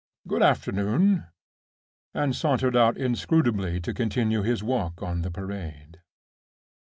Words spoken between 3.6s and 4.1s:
to